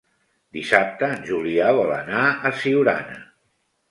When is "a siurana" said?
2.51-3.21